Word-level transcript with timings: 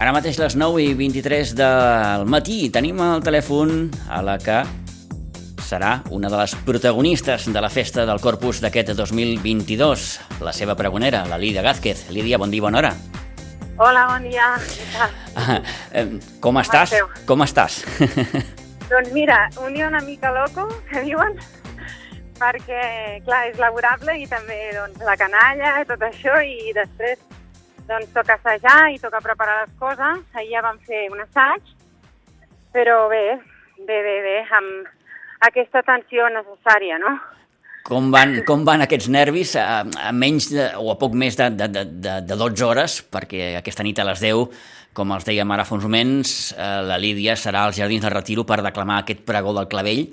Ara 0.00 0.14
mateix 0.16 0.38
les 0.40 0.54
9 0.56 0.80
i 0.80 0.92
23 0.96 1.50
del 1.58 2.22
matí 2.32 2.70
tenim 2.72 3.02
al 3.04 3.20
telèfon 3.20 3.90
a 4.08 4.22
la 4.24 4.38
que 4.40 4.62
serà 5.60 5.90
una 6.08 6.30
de 6.32 6.38
les 6.40 6.54
protagonistes 6.64 7.44
de 7.52 7.60
la 7.60 7.68
festa 7.68 8.06
del 8.08 8.22
Corpus 8.24 8.62
d'aquest 8.64 8.94
2022, 8.96 10.06
la 10.40 10.54
seva 10.56 10.72
pregonera, 10.78 11.26
la 11.28 11.36
Lídia 11.36 11.60
Gázquez. 11.60 12.06
Lídia, 12.16 12.38
bon 12.40 12.48
dia, 12.48 12.64
bona 12.64 12.80
hora. 12.80 12.94
Hola, 13.76 14.06
bon 14.14 14.24
dia. 14.24 14.48
Com 16.46 16.62
estàs? 16.62 16.94
Com 17.28 17.44
estàs? 17.44 17.82
Doncs 18.94 19.12
mira, 19.12 19.50
un 19.60 19.76
dia 19.76 19.90
una 19.92 20.00
mica 20.00 20.32
loco, 20.32 20.64
que 20.88 21.04
diuen, 21.04 21.36
perquè, 22.40 23.20
clar, 23.28 23.42
és 23.52 23.60
laborable 23.60 24.16
i 24.16 24.24
també 24.32 24.62
doncs, 24.78 25.04
la 25.04 25.18
canalla, 25.20 25.76
tot 25.92 26.08
això, 26.08 26.40
i 26.40 26.72
després 26.72 27.20
doncs, 27.90 28.12
toca 28.14 28.38
assajar 28.38 28.78
i 28.94 29.00
toca 29.02 29.22
preparar 29.24 29.64
les 29.64 29.74
coses. 29.80 30.22
Ahir 30.34 30.54
ja 30.54 30.64
vam 30.64 30.78
fer 30.86 31.08
un 31.10 31.20
assaig, 31.24 31.74
però 32.74 33.02
bé, 33.10 33.24
bé, 33.82 33.98
bé, 34.06 34.16
bé, 34.26 34.38
amb 34.60 34.88
aquesta 35.50 35.82
tensió 35.86 36.28
necessària, 36.32 37.00
no? 37.02 37.16
Com 37.86 38.10
van, 38.12 38.36
com 38.46 38.62
van 38.68 38.84
aquests 38.84 39.08
nervis 39.10 39.54
a, 39.58 39.80
a 39.82 40.10
menys 40.12 40.50
de, 40.52 40.66
o 40.78 40.92
a 40.92 40.98
poc 41.00 41.16
més 41.16 41.38
de, 41.38 41.48
de, 41.56 41.66
de, 41.72 41.86
de, 42.04 42.18
de 42.28 42.36
12 42.38 42.66
hores, 42.66 43.00
perquè 43.08 43.54
aquesta 43.58 43.86
nit 43.86 43.98
a 43.98 44.06
les 44.06 44.20
10, 44.22 44.60
com 44.94 45.14
els 45.16 45.26
dèiem 45.26 45.54
ara 45.54 45.64
fa 45.66 45.78
uns 45.78 45.86
moments, 45.88 46.34
eh, 46.52 46.70
la 46.86 47.00
Lídia 47.00 47.38
serà 47.40 47.64
als 47.64 47.80
Jardins 47.80 48.04
del 48.04 48.14
Retiro 48.14 48.44
per 48.46 48.60
declamar 48.62 49.00
aquest 49.00 49.24
pregó 49.26 49.56
del 49.56 49.68
clavell. 49.70 50.04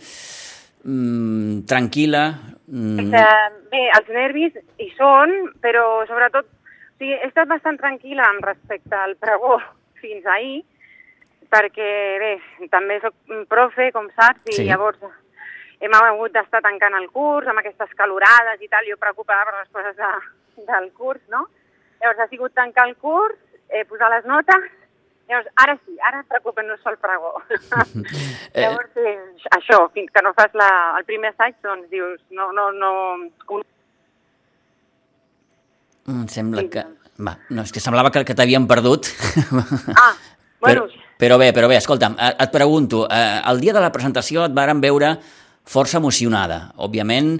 Mm, 0.88 1.66
tranquil·la. 1.68 2.24
Mm, 2.72 3.12
bé, 3.74 3.84
els 4.00 4.12
nervis 4.16 4.56
hi 4.80 4.88
són, 4.96 5.34
però 5.64 5.84
sobretot 6.08 6.48
sigui, 6.98 7.14
he 7.14 7.28
estat 7.28 7.48
bastant 7.48 7.78
tranquil·la 7.80 8.26
amb 8.32 8.46
respecte 8.46 8.96
al 8.96 9.16
pregó 9.22 9.58
fins 10.02 10.26
ahir, 10.26 10.64
perquè 11.52 11.92
bé, 12.20 12.34
també 12.70 13.00
sóc 13.02 13.16
profe, 13.50 13.92
com 13.96 14.10
saps, 14.16 14.42
i 14.52 14.58
Sí. 14.58 14.66
llavors 14.68 15.00
hem 15.80 15.94
hagut 15.94 16.34
d'estar 16.34 16.62
tancant 16.62 16.96
el 16.98 17.08
curs 17.14 17.48
amb 17.48 17.60
aquestes 17.60 17.94
calorades 17.96 18.62
i 18.62 18.68
tal, 18.68 18.86
jo 18.90 18.98
preocupada 18.98 19.46
per 19.46 19.60
les 19.60 19.70
coses 19.70 19.96
de, 19.96 20.12
del 20.66 20.92
curs, 20.94 21.22
no? 21.30 21.48
Llavors 22.02 22.20
ha 22.20 22.28
sigut 22.28 22.54
tancar 22.54 22.88
el 22.88 22.96
curs, 22.98 23.38
eh, 23.70 23.86
posar 23.86 24.10
les 24.10 24.26
notes, 24.26 24.68
llavors 25.30 25.48
ara 25.56 25.78
sí, 25.86 25.98
ara 26.10 26.22
et 26.22 26.28
preocupen-nos 26.28 26.82
pel 26.82 26.98
pregó. 26.98 27.34
Eh. 27.50 27.62
llavors, 28.62 28.98
eh, 28.98 29.18
això, 29.58 29.90
fins 29.94 30.12
que 30.14 30.22
no 30.26 30.34
fas 30.34 30.54
la, 30.54 30.70
el 30.98 31.06
primer 31.06 31.34
assaig, 31.34 31.56
doncs 31.64 31.90
dius, 31.94 32.22
no, 32.30 32.52
no, 32.52 32.72
no... 32.72 32.94
Em 36.08 36.28
sembla 36.32 36.64
Sí, 36.64 36.70
que... 36.74 36.86
Va, 37.18 37.34
no, 37.50 37.64
és 37.66 37.74
que 37.74 37.82
semblava 37.82 38.12
que, 38.14 38.22
que 38.28 38.36
t'havien 38.38 38.68
perdut. 38.70 39.10
Ah, 39.96 40.14
bueno, 40.62 40.86
Però, 40.86 41.06
però 41.18 41.38
bé, 41.42 41.50
però 41.56 41.70
bé, 41.70 41.80
escolta'm, 41.82 42.16
eh, 42.22 42.34
et 42.46 42.54
pregunto, 42.54 43.08
eh, 43.10 43.42
el 43.50 43.60
dia 43.64 43.74
de 43.74 43.82
la 43.82 43.92
presentació 43.94 44.46
et 44.46 44.54
varen 44.56 44.82
veure 44.84 45.16
força 45.68 45.98
emocionada. 45.98 46.60
Òbviament, 46.78 47.34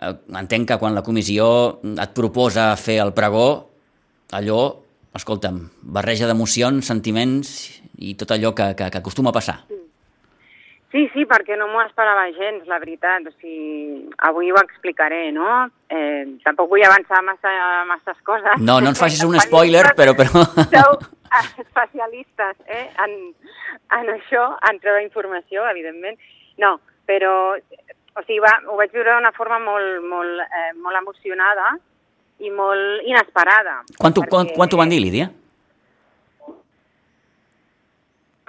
eh, 0.00 0.14
entenc 0.40 0.70
que 0.70 0.78
quan 0.80 0.96
la 0.96 1.04
comissió 1.04 1.48
et 1.84 2.14
proposa 2.16 2.70
fer 2.80 2.98
el 3.04 3.12
pregó, 3.16 3.48
allò, 4.32 4.62
escolta'm, 5.14 5.60
barreja 5.82 6.26
d'emocions, 6.30 6.88
sentiments 6.88 7.52
i 7.98 8.14
tot 8.18 8.32
allò 8.32 8.54
que, 8.56 8.72
que, 8.78 8.88
que 8.88 9.02
acostuma 9.02 9.30
a 9.30 9.36
passar. 9.36 9.60
Sí, 9.68 9.77
sí, 11.12 11.24
perquè 11.28 11.56
no 11.60 11.66
m'ho 11.68 11.82
esperava 11.84 12.24
gens, 12.32 12.64
la 12.70 12.78
veritat. 12.80 13.26
O 13.28 13.32
sigui, 13.36 14.08
avui 14.24 14.50
ho 14.52 14.56
explicaré, 14.62 15.30
no? 15.36 15.66
Eh, 15.92 16.24
tampoc 16.44 16.70
vull 16.70 16.84
avançar 16.86 17.20
massa, 17.26 17.52
masses 17.90 18.16
coses. 18.24 18.56
No, 18.62 18.78
no 18.80 18.92
ens 18.94 19.00
facis 19.00 19.20
un 19.26 19.36
spoiler, 19.40 19.84
però... 19.98 20.14
però... 20.16 20.44
Sou 20.72 20.96
especialistes 21.60 22.56
eh, 22.66 22.86
en, 23.04 23.18
en 23.98 24.12
això, 24.14 24.46
en 24.70 24.80
treure 24.80 25.02
informació, 25.04 25.66
evidentment. 25.68 26.16
No, 26.58 26.78
però 27.08 27.34
o 27.52 28.24
sigui, 28.24 28.40
va, 28.42 28.54
ho 28.66 28.78
vaig 28.80 28.94
viure 28.96 29.12
d'una 29.12 29.34
forma 29.36 29.60
molt, 29.62 30.00
molt, 30.08 30.40
eh, 30.48 30.72
molt 30.80 30.96
emocionada 30.98 31.74
i 32.40 32.50
molt 32.54 33.04
inesperada. 33.06 33.82
Quan 33.98 34.14
t'ho 34.16 34.24
quan, 34.24 34.46
perquè- 34.48 34.56
quan 34.56 34.72
t'ho 34.72 34.80
van 34.80 34.90
dir, 34.90 35.02
Lídia? 35.04 35.28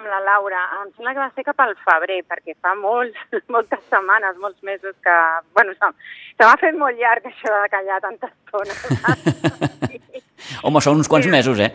Amb 0.00 0.08
la 0.08 0.18
Laura, 0.24 0.60
em 0.80 0.90
sembla 0.96 1.12
que 1.14 1.20
va 1.22 1.30
ser 1.36 1.44
cap 1.44 1.60
al 1.60 1.74
febrer, 1.84 2.22
perquè 2.28 2.54
fa 2.60 2.72
molts, 2.78 3.16
moltes 3.54 3.82
setmanes, 3.92 4.38
molts 4.40 4.62
mesos 4.66 4.96
que... 5.04 5.16
Bueno, 5.54 5.74
se, 5.76 5.92
se 6.38 6.46
m'ha 6.48 6.56
fet 6.60 6.76
molt 6.80 6.96
llarg 6.98 7.28
això 7.28 7.52
de 7.62 7.68
callar 7.76 8.00
tanta 8.04 8.30
estona. 8.32 8.74
Home, 10.64 10.80
són 10.82 10.98
uns 11.00 11.08
quants 11.08 11.26
Sí. 11.28 11.30
mesos, 11.32 11.58
eh? 11.60 11.70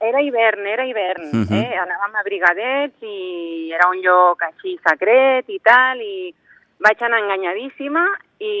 Era 0.00 0.20
hivern, 0.24 0.66
era 0.66 0.84
hivern, 0.86 1.28
Mhm. 1.32 1.52
eh? 1.54 1.76
Anàvem 1.82 2.16
a 2.16 2.22
Brigadets 2.24 3.02
i 3.02 3.70
era 3.74 3.88
un 3.90 4.00
lloc 4.02 4.42
així 4.42 4.78
secret 4.84 5.48
i 5.48 5.58
tal, 5.60 6.00
i 6.00 6.34
vaig 6.80 7.02
anar 7.02 7.20
enganyadíssima 7.22 8.04
i 8.40 8.52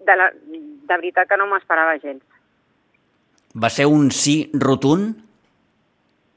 de, 0.00 0.16
la, 0.16 0.30
de 0.34 0.96
veritat 0.96 1.28
que 1.28 1.36
no 1.36 1.46
m'ho 1.46 1.56
esperava 1.60 1.96
gens. 2.02 2.22
Va 3.56 3.70
ser 3.70 3.86
un 3.86 4.10
sí 4.10 4.50
rotund? 4.52 5.16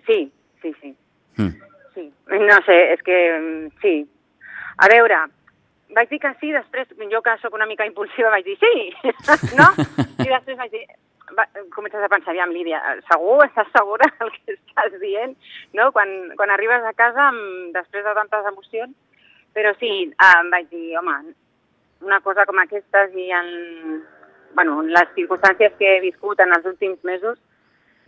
Sí, 0.08 0.31
sí, 0.62 0.74
sí. 0.81 0.96
Mm. 1.38 1.56
No 2.30 2.62
sé, 2.66 2.78
és 2.94 3.02
que 3.06 3.18
mm, 3.40 3.70
sí. 3.82 3.94
A 4.80 4.88
veure, 4.92 5.18
vaig 5.98 6.10
dir 6.12 6.20
que 6.22 6.32
sí, 6.40 6.52
després 6.54 6.92
jo 7.12 7.22
que 7.26 7.36
sóc 7.42 7.56
una 7.58 7.68
mica 7.70 7.88
impulsiva 7.90 8.30
vaig 8.34 8.46
dir 8.46 8.58
sí, 8.62 8.74
no? 9.60 9.70
I 10.22 10.30
després 10.30 10.60
vaig 10.60 10.72
dir, 10.76 10.86
va, 11.38 11.48
comences 11.74 12.04
a 12.06 12.12
pensar, 12.12 12.34
aviam, 12.34 12.54
Lídia, 12.54 12.80
segur, 13.10 13.42
estàs 13.48 13.70
segura 13.74 14.08
del 14.20 14.32
que 14.38 14.56
estàs 14.56 14.96
dient, 15.02 15.36
no? 15.78 15.90
Quan, 15.96 16.14
quan 16.40 16.54
arribes 16.54 16.86
a 16.86 16.96
casa 16.98 17.30
amb, 17.32 17.74
després 17.76 18.06
de 18.06 18.16
tantes 18.22 18.54
emocions, 18.54 18.96
però 19.58 19.74
sí, 19.82 19.92
em 20.14 20.54
vaig 20.54 20.70
dir, 20.72 20.94
home, 21.02 21.20
una 22.06 22.22
cosa 22.24 22.46
com 22.48 22.62
aquestes 22.62 23.16
i 23.18 23.30
en, 23.36 23.50
bueno, 24.56 24.80
en 24.84 24.94
les 24.94 25.10
circumstàncies 25.18 25.76
que 25.80 25.96
he 25.96 26.02
viscut 26.06 26.40
en 26.40 26.54
els 26.56 26.68
últims 26.70 27.02
mesos, 27.04 27.40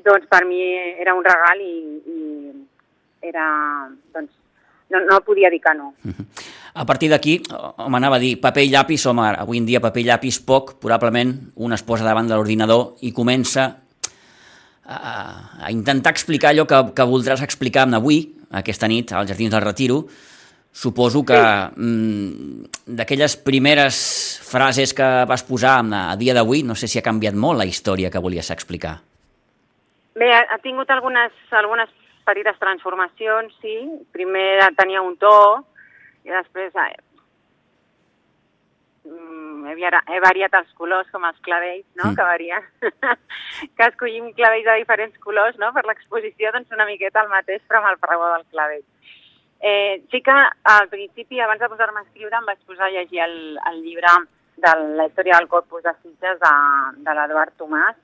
doncs 0.06 0.30
per 0.30 0.46
mi 0.50 0.62
era 1.02 1.14
un 1.18 1.26
regal 1.26 1.62
i, 1.62 1.74
i 2.10 2.21
era, 3.22 3.46
doncs, 4.14 4.32
no, 4.92 5.00
no 5.08 5.22
podia 5.26 5.50
dir 5.50 5.62
que 5.62 5.74
no. 5.78 5.94
A 6.74 6.86
partir 6.88 7.10
d'aquí, 7.12 7.42
home, 7.52 7.98
anava 8.00 8.16
a 8.16 8.24
dir, 8.24 8.38
paper 8.40 8.64
i 8.64 8.72
llapis, 8.72 9.06
home, 9.10 9.26
avui 9.36 9.60
en 9.60 9.68
dia 9.68 9.82
paper 9.84 10.04
i 10.04 10.08
llapis 10.08 10.40
poc, 10.48 10.78
probablement 10.80 11.34
un 11.60 11.76
es 11.76 11.84
posa 11.84 12.08
davant 12.08 12.30
de 12.30 12.38
l'ordinador 12.38 12.96
i 13.04 13.12
comença 13.12 13.66
a, 14.86 15.14
a 15.68 15.72
intentar 15.72 16.14
explicar 16.16 16.52
allò 16.52 16.66
que, 16.68 16.80
que 16.96 17.08
voldràs 17.08 17.44
explicar 17.44 17.88
avui, 17.92 18.24
aquesta 18.52 18.88
nit, 18.88 19.12
als 19.12 19.32
Jardins 19.32 19.52
del 19.52 19.66
Retiro. 19.66 20.06
Suposo 20.72 21.26
que 21.28 21.36
mm, 21.36 22.86
d'aquelles 22.96 23.36
primeres 23.44 23.98
frases 24.48 24.94
que 24.96 25.08
vas 25.28 25.44
posar 25.44 25.82
a, 25.84 26.16
dia 26.16 26.34
d'avui, 26.34 26.64
no 26.64 26.76
sé 26.80 26.88
si 26.88 27.00
ha 27.00 27.04
canviat 27.04 27.36
molt 27.36 27.60
la 27.60 27.68
història 27.68 28.12
que 28.12 28.24
volies 28.24 28.52
explicar. 28.56 29.02
Bé, 30.16 30.32
ha 30.32 30.60
tingut 30.64 30.90
algunes, 30.92 31.36
algunes 31.52 31.92
petites 32.26 32.60
transformacions, 32.60 33.54
sí. 33.62 33.78
Primer 34.16 34.72
tenia 34.78 35.02
un 35.02 35.18
to 35.22 35.34
i 36.26 36.30
després 36.30 36.76
eh, 36.78 36.96
mm, 39.06 39.66
he, 39.72 39.76
he 40.16 40.20
variat 40.24 40.54
els 40.60 40.72
colors 40.78 41.10
com 41.12 41.26
els 41.26 41.40
clavells, 41.46 41.88
no?, 41.96 42.12
Mm. 42.12 42.16
que 42.16 42.28
varien. 42.30 42.64
que 43.78 43.88
escollim 43.88 44.32
clavells 44.38 44.66
de 44.66 44.78
diferents 44.84 45.18
colors, 45.20 45.58
no?, 45.58 45.72
per 45.74 45.86
l'exposició, 45.86 46.52
doncs 46.52 46.72
una 46.72 46.86
miqueta 46.86 47.24
el 47.26 47.34
mateix, 47.34 47.64
però 47.68 47.82
amb 47.82 47.94
el 47.94 48.02
pregó 48.04 48.30
del 48.34 48.46
clavell. 48.54 48.86
Eh, 49.62 50.02
sí 50.10 50.22
que 50.26 50.38
al 50.64 50.88
principi, 50.90 51.40
abans 51.40 51.62
de 51.62 51.70
posar-me 51.70 52.00
a 52.00 52.04
escriure, 52.04 52.36
em 52.38 52.46
vaig 52.46 52.62
posar 52.66 52.88
a 52.88 52.94
llegir 52.96 53.22
el, 53.22 53.60
el 53.70 53.84
llibre 53.84 54.14
de 54.58 54.72
la 54.98 55.06
història 55.06 55.38
del 55.38 55.48
corpus 55.50 55.84
de 55.84 55.94
Sitges 56.02 56.40
de, 56.42 56.54
de 57.06 57.14
l'Eduard 57.14 57.54
Tomàs, 57.58 57.98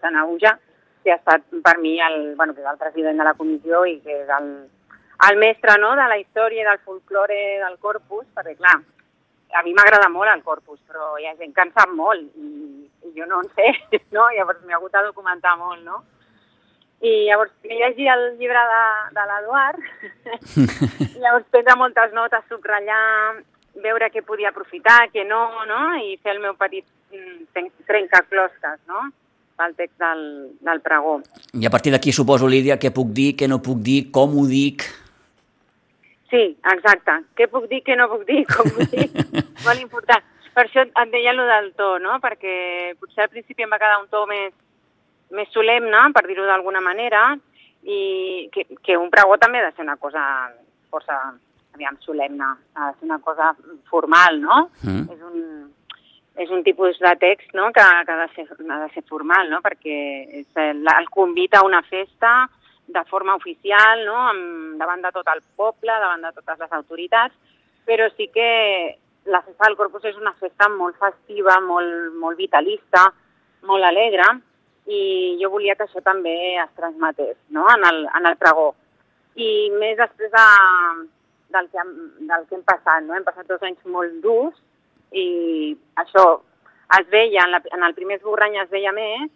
Sanauja, 0.00 0.58
que 1.06 1.14
ha 1.14 1.20
estat 1.20 1.44
per 1.62 1.76
mi 1.78 1.94
el, 2.02 2.34
bueno, 2.34 2.54
que 2.54 2.64
és 2.64 2.66
el 2.66 2.80
president 2.80 3.20
de 3.22 3.24
la 3.28 3.36
comissió 3.38 3.84
i 3.86 4.00
que 4.02 4.24
és 4.24 4.30
el, 4.40 4.48
el 5.28 5.38
mestre 5.38 5.76
no, 5.78 5.92
de 5.94 6.06
la 6.10 6.18
història 6.18 6.66
del 6.66 6.80
folklore 6.82 7.38
del 7.62 7.78
corpus, 7.78 8.26
perquè 8.34 8.56
clar, 8.58 8.74
a 9.54 9.62
mi 9.62 9.72
m'agrada 9.76 10.08
molt 10.10 10.32
el 10.32 10.42
corpus, 10.42 10.80
però 10.90 11.14
hi 11.20 11.28
ha 11.28 11.36
gent 11.38 11.54
que 11.54 11.62
en 11.62 11.70
sap 11.76 11.92
molt 11.94 12.26
i, 12.34 12.50
i 13.06 13.12
jo 13.14 13.28
no 13.30 13.38
en 13.44 13.50
sé, 13.54 13.70
no? 14.16 14.26
llavors 14.34 14.64
m'he 14.66 14.74
hagut 14.74 14.92
de 14.98 15.04
documentar 15.06 15.54
molt, 15.60 15.84
no? 15.86 16.02
I 17.06 17.12
llavors 17.28 17.52
he 17.62 17.76
llegit 17.76 18.08
el 18.08 18.24
llibre 18.40 18.62
de, 18.72 18.82
de 19.14 19.26
l'Eduard, 19.30 19.82
llavors 21.22 21.46
prendre 21.52 21.76
moltes 21.78 22.16
notes, 22.16 22.48
subratllar, 22.50 23.44
veure 23.84 24.08
què 24.10 24.24
podia 24.26 24.50
aprofitar, 24.50 25.04
què 25.12 25.22
no, 25.28 25.44
no? 25.68 25.80
i 26.02 26.16
fer 26.24 26.34
el 26.34 26.42
meu 26.42 26.56
petit 26.58 26.86
mm, 27.12 27.46
tren- 27.54 27.72
trencaclosques, 27.86 28.80
no? 28.90 29.06
Pel 29.56 29.74
text 29.78 29.96
del, 30.02 30.22
del 30.60 30.80
pregó. 30.84 31.18
I 31.56 31.66
a 31.66 31.72
partir 31.72 31.92
d'aquí 31.94 32.12
suposo, 32.12 32.48
Lídia, 32.48 32.78
què 32.78 32.92
puc 32.94 33.10
dir, 33.16 33.32
què 33.38 33.48
no 33.48 33.62
puc 33.64 33.82
dir, 33.84 34.06
com 34.14 34.36
ho 34.36 34.46
dic... 34.50 34.86
Sí, 36.26 36.42
exacte. 36.72 37.20
Què 37.38 37.46
puc 37.48 37.68
dir, 37.70 37.84
què 37.86 37.94
no 37.96 38.08
puc 38.10 38.24
dir, 38.26 38.40
com 38.50 38.66
ho 38.66 38.86
dic? 38.90 39.14
Molt 39.66 39.82
important. 39.82 40.24
Per 40.56 40.64
això 40.64 40.82
et 40.82 41.10
deia 41.12 41.30
allò 41.30 41.44
del 41.46 41.70
to, 41.78 41.90
no? 42.02 42.16
Perquè 42.22 42.54
potser 42.98 43.26
al 43.26 43.32
principi 43.32 43.64
em 43.64 43.72
va 43.72 43.78
quedar 43.78 44.00
un 44.00 44.08
to 44.12 44.24
més, 44.30 44.54
més 45.36 45.50
solemne, 45.54 46.00
per 46.16 46.24
dir-ho 46.26 46.46
d'alguna 46.48 46.82
manera, 46.82 47.28
i 47.86 48.48
que, 48.52 48.66
que 48.82 48.96
un 48.98 49.12
pregó 49.12 49.38
també 49.38 49.60
ha 49.60 49.68
de 49.68 49.76
ser 49.76 49.86
una 49.86 49.98
cosa 50.02 50.24
força, 50.90 51.18
aviam, 51.76 51.98
solemne, 52.02 52.48
ha 52.74 52.90
de 52.90 52.98
ser 52.98 53.06
una 53.06 53.20
cosa 53.22 53.52
formal, 53.90 54.40
no? 54.42 54.62
Mm. 54.82 55.04
És, 55.12 55.22
un, 55.30 55.44
és 56.36 56.50
un 56.50 56.62
tipus 56.62 56.98
de 57.00 57.12
text 57.16 57.54
no? 57.54 57.70
que, 57.72 57.80
que 57.80 58.12
ha, 58.12 58.20
de 58.20 58.28
ser, 58.34 58.46
ha 58.70 58.78
de 58.84 58.88
ser 58.92 59.02
formal, 59.08 59.48
no? 59.50 59.62
perquè 59.64 59.96
és 60.42 60.60
el, 60.60 60.84
el 60.84 61.08
convita 61.12 61.62
a 61.62 61.66
una 61.66 61.82
festa 61.82 62.48
de 62.86 63.02
forma 63.10 63.34
oficial, 63.34 64.04
no? 64.06 64.16
Amb, 64.30 64.76
davant 64.78 65.02
de 65.02 65.10
tot 65.14 65.26
el 65.32 65.40
poble, 65.58 65.90
davant 65.90 66.22
de 66.22 66.30
totes 66.36 66.60
les 66.60 66.74
autoritats, 66.76 67.34
però 67.86 68.06
sí 68.14 68.28
que 68.34 68.50
la 69.26 69.40
festa 69.42 69.66
del 69.66 69.78
Corpus 69.78 70.04
és 70.06 70.18
una 70.20 70.34
festa 70.38 70.68
molt 70.70 70.98
festiva, 71.00 71.56
molt, 71.64 72.14
molt 72.20 72.38
vitalista, 72.38 73.08
molt 73.66 73.88
alegre, 73.88 74.28
i 74.86 75.34
jo 75.40 75.50
volia 75.50 75.74
que 75.74 75.88
això 75.88 75.98
també 76.04 76.36
es 76.62 76.70
transmetés 76.78 77.34
no? 77.50 77.66
en, 77.72 77.88
el, 77.88 78.04
en 78.06 78.30
el 78.30 78.38
pregó. 78.38 78.68
I 79.34 79.72
més 79.80 79.96
després 79.98 80.30
de, 80.30 80.46
del, 81.56 81.66
que, 81.72 81.88
del 82.28 82.46
que 82.46 82.60
hem 82.60 82.64
passat, 82.68 83.02
no? 83.08 83.16
hem 83.16 83.26
passat 83.26 83.50
dos 83.50 83.66
anys 83.66 83.82
molt 83.90 84.22
durs 84.22 84.54
i 85.12 85.76
això 86.02 86.26
es 86.98 87.10
veia, 87.10 87.44
en, 87.44 87.52
la, 87.56 87.60
en 87.74 87.82
el 87.82 87.94
primer 87.94 88.20
esborrany 88.20 88.60
es 88.62 88.70
veia 88.70 88.92
més, 88.94 89.30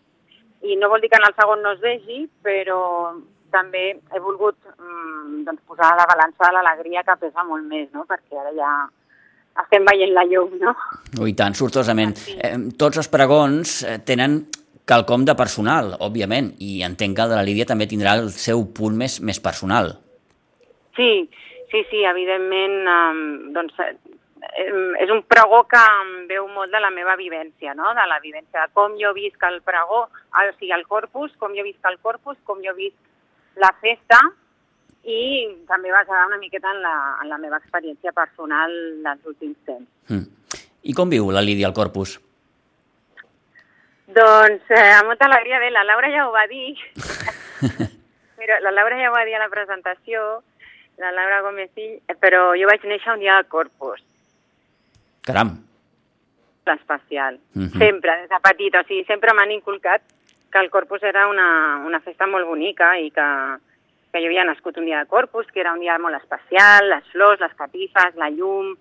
i 0.62 0.76
no 0.76 0.90
vol 0.92 1.00
dir 1.00 1.10
que 1.10 1.18
en 1.18 1.26
el 1.26 1.36
segon 1.36 1.62
no 1.64 1.74
es 1.74 1.82
vegi, 1.82 2.22
però 2.44 2.80
també 3.50 3.84
he 3.90 4.22
volgut 4.22 4.56
mm, 4.76 5.42
doncs, 5.46 5.62
posar 5.66 5.92
a 5.92 5.98
la 5.98 6.08
balança 6.08 6.46
de 6.46 6.54
l'alegria 6.56 7.04
que 7.06 7.18
pesa 7.20 7.44
molt 7.46 7.66
més, 7.66 7.88
no? 7.96 8.06
perquè 8.08 8.38
ara 8.38 8.52
ja 8.54 8.70
estem 9.64 9.84
veient 9.88 10.14
la 10.14 10.24
llum, 10.28 10.54
no? 10.60 10.74
Oh, 11.18 11.26
I 11.26 11.34
tant, 11.36 11.56
sortosament. 11.58 12.14
Sí. 12.16 12.36
Eh, 12.38 12.54
tots 12.78 13.00
els 13.02 13.10
pregons 13.12 13.80
eh, 13.82 13.98
tenen 14.06 14.44
quelcom 14.88 15.24
de 15.26 15.34
personal, 15.38 15.94
òbviament, 16.02 16.54
i 16.62 16.80
entenc 16.86 17.16
que 17.16 17.26
el 17.26 17.32
de 17.32 17.38
la 17.38 17.46
Lídia 17.46 17.66
també 17.68 17.86
tindrà 17.90 18.16
el 18.18 18.30
seu 18.34 18.64
punt 18.76 18.96
més, 18.98 19.18
més 19.26 19.42
personal. 19.42 19.92
Sí, 20.96 21.10
sí, 21.70 21.82
sí, 21.90 22.04
evidentment, 22.08 22.78
doncs, 23.54 23.76
eh, 23.84 23.92
em, 23.92 24.09
és 24.58 25.10
un 25.10 25.22
pregó 25.28 25.62
que 25.70 25.80
em 26.02 26.26
veu 26.30 26.48
molt 26.50 26.72
de 26.72 26.80
la 26.82 26.90
meva 26.90 27.16
vivència, 27.16 27.74
no? 27.74 27.92
de 27.94 28.06
la 28.08 28.18
vivència 28.22 28.66
de 28.66 28.74
com 28.74 28.96
jo 28.98 29.12
visc 29.14 29.42
el 29.46 29.60
pregó, 29.62 30.06
el, 30.40 30.50
o 30.50 30.58
sigui, 30.58 30.72
el 30.74 30.86
corpus, 30.86 31.32
com 31.38 31.54
jo 31.56 31.64
visc 31.66 31.86
el 31.90 31.98
corpus, 32.02 32.38
com 32.44 32.62
jo 32.64 32.74
visc 32.74 33.58
la 33.60 33.72
festa, 33.80 34.18
i 35.04 35.20
també 35.68 35.92
basada 35.92 36.26
una 36.26 36.38
miqueta 36.38 36.72
en 36.74 36.82
la, 36.82 36.96
en 37.22 37.30
la 37.30 37.38
meva 37.38 37.60
experiència 37.60 38.12
personal 38.12 38.74
dels 39.04 39.30
últims 39.32 39.56
temps. 39.68 39.88
Mm. 40.10 40.26
I 40.90 40.96
com 40.96 41.12
viu 41.12 41.30
la 41.32 41.44
Lídia 41.44 41.68
al 41.68 41.76
Corpus? 41.76 42.18
Doncs 44.10 44.70
eh, 44.74 44.92
amb 44.96 45.12
molta 45.12 45.28
alegria, 45.28 45.60
bé, 45.62 45.70
la 45.70 45.84
Laura 45.86 46.10
ja 46.10 46.26
ho 46.26 46.32
va 46.34 46.46
dir, 46.50 46.74
però 48.40 48.56
la 48.64 48.72
Laura 48.74 48.98
ja 48.98 49.10
ho 49.10 49.14
va 49.14 49.24
dir 49.28 49.36
a 49.38 49.42
la 49.44 49.50
presentació, 49.52 50.40
la 50.98 51.12
Laura 51.14 51.42
Gomesill, 51.44 52.00
eh, 52.08 52.16
però 52.18 52.50
jo 52.58 52.66
vaig 52.70 52.86
néixer 52.88 53.14
un 53.14 53.22
dia 53.22 53.36
del 53.38 53.46
Corpus, 53.52 54.02
Caram. 55.32 55.56
l'especial, 56.66 57.40
Mhm. 57.54 57.78
sempre, 57.78 58.12
des 58.20 58.28
de 58.28 58.36
petita, 58.42 58.80
o 58.80 58.84
sigui, 58.84 59.04
sempre 59.04 59.32
m'han 59.34 59.50
inculcat 59.50 60.02
que 60.52 60.58
el 60.58 60.70
Corpus 60.70 61.02
era 61.02 61.26
una, 61.26 61.82
una 61.84 61.98
festa 62.00 62.26
molt 62.26 62.46
bonica 62.46 62.92
i 63.00 63.10
que, 63.10 63.26
que 64.12 64.20
jo 64.20 64.26
havia 64.26 64.44
nascut 64.44 64.76
un 64.78 64.84
dia 64.84 65.00
de 65.00 65.06
Corpus, 65.06 65.46
que 65.50 65.60
era 65.60 65.72
un 65.72 65.80
dia 65.80 65.98
molt 65.98 66.14
especial, 66.20 66.88
les 66.90 67.04
flors, 67.10 67.40
les 67.40 67.54
catifes, 67.54 68.14
la 68.14 68.30
llum, 68.30 68.76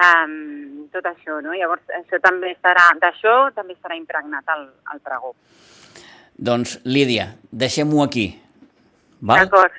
um, 0.00 0.88
tot 0.90 1.04
això, 1.06 1.40
no? 1.42 1.52
Llavors, 1.54 1.82
això 2.00 2.20
també 2.22 2.52
estarà, 2.56 2.88
d'això 2.98 3.52
també 3.54 3.74
estarà 3.74 3.96
impregnat 3.96 4.48
al, 4.48 4.68
al 4.86 5.00
pregó. 5.00 5.34
Doncs, 6.36 6.80
Lídia, 6.84 7.34
deixem-ho 7.52 8.02
aquí. 8.02 8.40
D'acord. 9.20 9.72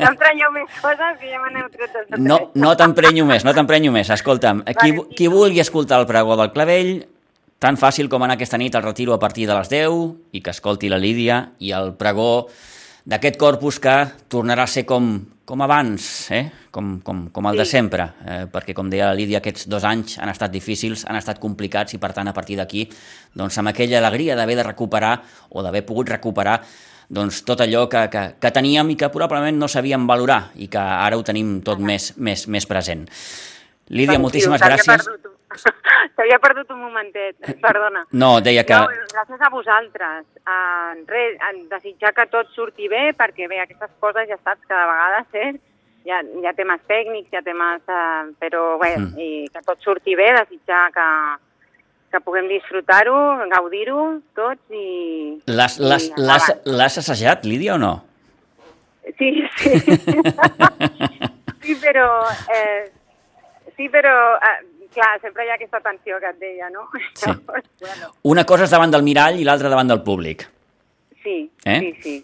no 0.00 0.08
em 0.08 0.16
tranyeu 0.16 0.52
més 0.54 0.78
coses 0.80 1.18
que 1.20 1.28
ja 1.28 1.40
me 1.42 1.50
n'heu 1.52 1.66
tret 1.72 1.98
de 2.10 2.20
No, 2.22 2.38
no 2.56 2.72
t'emprenyo 2.78 3.26
més, 3.28 3.44
no 3.44 3.52
t'emprenyo 3.56 3.92
més. 3.92 4.08
Escolta'm, 4.14 4.62
qui, 4.64 4.94
Vale, 4.94 5.04
sí. 5.10 5.18
qui 5.18 5.28
vulgui 5.32 5.60
escoltar 5.60 6.00
el 6.00 6.08
pregó 6.08 6.38
del 6.40 6.52
Clavell, 6.54 6.94
tan 7.60 7.76
fàcil 7.80 8.08
com 8.12 8.24
anar 8.24 8.36
aquesta 8.38 8.58
nit 8.60 8.74
al 8.76 8.84
retiro 8.84 9.14
a 9.14 9.20
partir 9.20 9.46
de 9.48 9.56
les 9.56 9.68
10 9.72 10.36
i 10.36 10.42
que 10.44 10.52
escolti 10.52 10.90
la 10.92 11.00
Lídia 11.00 11.42
i 11.60 11.72
el 11.76 11.94
pregó 11.96 12.48
d'aquest 13.06 13.38
corpus 13.38 13.78
que 13.82 13.94
tornarà 14.28 14.64
a 14.66 14.70
ser 14.70 14.82
com, 14.84 15.20
com 15.46 15.62
abans, 15.62 16.26
eh? 16.34 16.50
com, 16.74 16.96
com, 17.06 17.28
com 17.30 17.46
el 17.46 17.56
de 17.56 17.64
Sí. 17.64 17.76
sempre, 17.78 18.08
eh? 18.26 18.46
perquè 18.50 18.74
com 18.74 18.90
deia 18.90 19.12
la 19.12 19.14
Lídia, 19.14 19.38
aquests 19.38 19.68
dos 19.70 19.84
anys 19.84 20.18
han 20.18 20.28
estat 20.28 20.50
difícils, 20.50 21.06
han 21.06 21.16
estat 21.16 21.38
complicats 21.38 21.94
i 21.94 21.98
per 22.02 22.12
tant 22.12 22.28
a 22.28 22.34
partir 22.34 22.58
d'aquí, 22.58 22.88
doncs 23.32 23.58
amb 23.58 23.70
aquella 23.70 24.02
alegria 24.02 24.34
d'haver 24.34 24.56
de 24.56 24.66
recuperar 24.66 25.22
o 25.50 25.62
d'haver 25.62 25.86
pogut 25.86 26.10
recuperar 26.10 26.60
doncs, 27.08 27.44
tot 27.46 27.60
allò 27.62 27.86
que, 27.88 28.08
que, 28.10 28.22
que 28.42 28.50
teníem 28.50 28.90
i 28.90 28.96
que 28.98 29.08
probablement 29.14 29.58
no 29.58 29.68
sabíem 29.70 30.06
valorar 30.06 30.50
i 30.56 30.66
que 30.66 30.78
ara 30.78 31.16
ho 31.16 31.22
tenim 31.22 31.60
tot 31.62 31.78
més, 31.78 32.12
més, 32.18 32.48
més 32.48 32.66
present. 32.66 33.06
Lídia, 33.88 34.18
moltíssimes 34.18 34.60
gràcies. 34.60 35.06
T'havia 36.16 36.38
perdut 36.42 36.70
un 36.74 36.80
momentet, 36.84 37.36
perdona. 37.62 38.04
No, 38.12 38.40
deia 38.40 38.64
que... 38.68 38.74
No, 38.76 39.06
gràcies 39.12 39.40
a 39.42 39.50
vosaltres. 39.52 40.26
Res, 41.08 41.38
en 41.50 41.64
desitjar 41.70 42.12
que 42.16 42.26
tot 42.32 42.50
surti 42.54 42.88
bé, 42.92 43.10
perquè 43.18 43.48
bé, 43.50 43.62
aquestes 43.64 43.90
coses 44.00 44.28
ja 44.30 44.38
saps 44.42 44.62
que 44.66 44.74
de 44.74 44.86
vegades 44.92 45.40
eh, 45.42 45.50
hi, 46.06 46.12
ha, 46.14 46.20
hi 46.22 46.46
ha 46.46 46.54
temes 46.54 46.82
tècnics, 46.86 47.32
hi 47.32 47.40
ha 47.40 47.44
temes... 47.46 47.82
Uh, 47.90 48.30
però 48.42 48.76
bé, 48.82 48.94
Mm. 48.96 49.18
i 49.18 49.28
que 49.52 49.62
tot 49.66 49.82
surti 49.84 50.14
bé, 50.16 50.30
desitjar 50.36 50.84
que, 50.94 51.06
que 52.14 52.20
puguem 52.24 52.46
disfrutar-ho, 52.48 53.16
gaudir-ho 53.50 54.04
tots 54.38 54.62
i... 54.70 55.40
L'has 55.50 56.98
assajat, 57.02 57.44
Lídia, 57.44 57.74
o 57.74 57.78
no? 57.82 57.94
Sí, 59.18 59.32
sí. 59.58 59.74
sí, 61.62 61.76
però... 61.82 62.06
Eh, 62.54 62.90
sí, 63.76 63.88
però... 63.90 64.14
Eh, 64.38 64.56
clar, 64.96 65.12
sempre 65.22 65.44
hi 65.46 65.50
ha 65.52 65.54
aquesta 65.58 65.80
tensió 65.84 66.18
que 66.22 66.30
et 66.32 66.38
deia, 66.40 66.70
no? 66.72 66.88
Sí. 67.14 67.28
Llavors, 67.30 67.68
bueno, 67.80 68.10
Una 68.32 68.44
cosa 68.48 68.64
és 68.66 68.72
davant 68.74 68.90
del 68.94 69.04
mirall 69.06 69.38
i 69.40 69.44
l'altra 69.46 69.68
davant 69.72 69.88
del 69.92 70.02
públic. 70.02 70.48
sí, 71.22 71.50
Eh? 71.64 71.78
sí, 71.80 71.92
sí. 72.02 72.16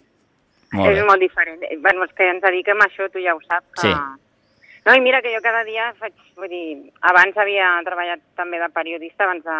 Molt 0.73 0.89
és 0.89 0.97
bé. 1.01 1.05
molt 1.05 1.21
diferent. 1.21 1.61
Eh, 1.69 1.77
Bueno, 1.77 2.03
és 2.07 2.13
que 2.17 2.25
ens 2.31 2.41
dediquem 2.41 2.79
a 2.81 2.85
això, 2.89 3.05
tu 3.13 3.19
ja 3.21 3.35
ho 3.35 3.41
saps. 3.45 3.69
Que... 3.77 3.87
Sí. 3.87 3.93
No, 4.85 4.93
i 4.95 4.99
mira 4.99 5.21
que 5.21 5.31
jo 5.31 5.39
cada 5.41 5.61
dia 5.63 5.93
faig, 5.99 6.13
vull 6.35 6.49
dir, 6.51 6.91
abans 7.07 7.37
havia 7.39 7.69
treballat 7.85 8.19
també 8.35 8.57
de 8.59 8.67
periodista, 8.73 9.23
abans 9.23 9.43
de 9.45 9.57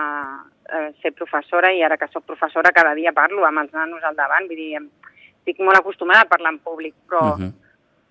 eh, 0.74 0.89
ser 1.01 1.13
professora, 1.15 1.69
i 1.71 1.83
ara 1.86 1.95
que 2.01 2.10
sóc 2.12 2.25
professora 2.27 2.74
cada 2.75 2.92
dia 2.98 3.13
parlo 3.15 3.45
amb 3.48 3.62
els 3.62 3.71
nanos 3.71 4.04
al 4.04 4.18
davant, 4.18 4.48
vull 4.50 4.57
dir, 4.60 4.81
estic 5.38 5.60
molt 5.63 5.77
acostumada 5.80 6.25
a 6.25 6.31
parlar 6.31 6.51
en 6.56 6.60
públic, 6.60 6.95
però, 7.07 7.38
Mhm. 7.38 7.54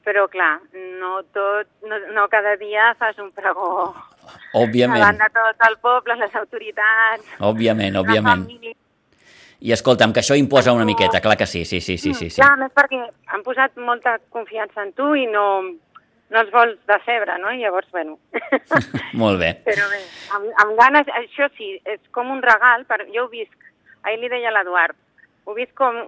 però 0.04 0.24
clar, 0.30 0.60
no 1.00 1.22
tot, 1.34 1.66
no, 1.84 1.98
no 2.14 2.28
cada 2.28 2.56
dia 2.56 2.94
fas 2.94 3.18
un 3.18 3.30
pregó 3.32 3.92
davant 4.52 4.68
Òbviament, 4.68 5.18
de 5.18 5.28
tot 5.32 5.66
el 5.68 5.76
poble, 5.80 6.16
les 6.20 6.34
autoritats, 6.36 7.34
òbviament, 7.40 7.96
òbviament. 8.02 8.46
I 9.62 9.70
escolta'm, 9.72 10.12
que 10.12 10.20
això 10.20 10.34
imposa 10.34 10.74
una 10.74 10.84
miqueta, 10.84 11.20
clar 11.22 11.36
que 11.38 11.46
sí, 11.46 11.64
sí, 11.64 11.80
sí, 11.80 11.96
sí, 11.96 12.12
sí. 12.14 12.28
sí. 12.30 12.40
Clar, 12.40 12.56
més 12.58 12.72
perquè 12.74 12.98
han 13.30 13.44
posat 13.46 13.76
molta 13.78 14.16
confiança 14.34 14.82
en 14.82 14.90
tu 14.98 15.12
i 15.14 15.28
no, 15.30 15.44
no 16.34 16.40
els 16.40 16.50
vols 16.50 16.80
decebre, 16.90 17.36
no? 17.38 17.52
I 17.52 17.62
llavors, 17.62 17.86
bueno... 17.94 18.18
Molt 19.22 19.38
bé. 19.38 19.52
Però 19.68 19.86
bé, 19.92 20.00
amb, 20.34 20.48
amb 20.64 20.74
ganes, 20.80 21.12
això 21.20 21.46
sí, 21.58 21.76
és 21.86 22.02
com 22.10 22.32
un 22.34 22.42
regal, 22.42 22.82
per, 22.90 23.04
jo 23.14 23.28
ho 23.28 23.30
visc, 23.30 23.70
ahir 24.02 24.18
li 24.18 24.32
deia 24.32 24.50
l'Eduard, 24.50 24.98
ho 25.46 25.54
visc 25.54 25.76
com 25.78 26.02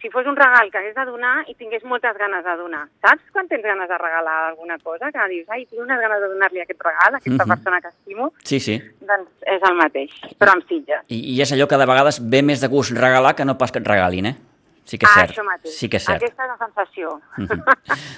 si 0.00 0.08
fos 0.10 0.26
un 0.26 0.36
regal 0.36 0.70
que 0.70 0.78
hagués 0.78 0.94
de 0.94 1.04
donar 1.04 1.44
i 1.48 1.54
tingués 1.54 1.84
moltes 1.84 2.16
ganes 2.18 2.44
de 2.44 2.56
donar. 2.56 2.86
Saps 3.00 3.22
quan 3.32 3.46
tens 3.48 3.62
ganes 3.62 3.88
de 3.88 3.98
regalar 3.98 4.48
alguna 4.50 4.78
cosa? 4.78 5.10
Que 5.12 5.28
dius, 5.28 5.48
ai, 5.48 5.66
tinc 5.66 5.82
unes 5.82 6.00
ganes 6.00 6.20
de 6.20 6.28
donar-li 6.28 6.60
aquest 6.60 6.80
regal 6.82 7.14
a 7.14 7.18
aquesta 7.18 7.44
Mhm. 7.44 7.48
persona 7.54 7.80
que 7.80 7.88
estimo, 7.88 8.32
Sí, 8.42 8.60
sí. 8.60 8.78
doncs 9.00 9.28
és 9.46 9.62
el 9.62 9.74
mateix, 9.76 10.10
però 10.38 10.52
amb 10.52 10.66
sitges. 10.68 11.02
I, 11.08 11.34
I 11.36 11.40
és 11.42 11.52
allò 11.52 11.66
que 11.68 11.76
de 11.76 11.86
vegades 11.86 12.20
ve 12.28 12.42
més 12.42 12.60
de 12.60 12.68
gust 12.68 12.92
regalar 12.92 13.34
que 13.36 13.44
no 13.44 13.58
pas 13.58 13.70
que 13.72 13.78
et 13.78 13.86
regalin, 13.86 14.26
eh? 14.26 14.36
Sí 14.84 14.98
que 14.98 15.06
és 15.06 15.12
ah, 15.14 15.20
cert. 15.20 15.30
això 15.36 15.44
mateix. 15.44 15.74
Sí 15.78 15.88
que 15.88 15.98
és 15.98 16.04
cert. 16.04 16.16
Aquesta 16.22 16.42
és 16.44 16.48
la 16.50 16.56
sensació. 16.66 17.20
Mhm. 17.36 17.62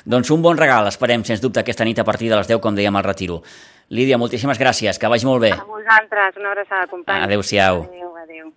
doncs 0.06 0.30
un 0.30 0.40
bon 0.42 0.56
regal, 0.56 0.86
esperem, 0.86 1.22
sens 1.24 1.40
dubte, 1.42 1.60
aquesta 1.60 1.84
nit 1.84 1.98
a 1.98 2.04
partir 2.04 2.30
de 2.30 2.36
les 2.36 2.46
10, 2.48 2.60
com 2.60 2.74
dèiem 2.74 2.96
al 2.96 3.04
retiro. 3.04 3.42
Lídia, 3.90 4.16
moltíssimes 4.16 4.58
gràcies, 4.58 4.98
que 4.98 5.06
vagi 5.08 5.26
molt 5.26 5.42
bé. 5.42 5.50
A 5.52 5.64
vosaltres, 5.64 6.36
una 6.38 6.52
abraçada, 6.52 6.86
companys. 6.86 7.24
Adéu-siau. 7.26 7.82
Adéu, 7.82 8.16
adéu. 8.16 8.52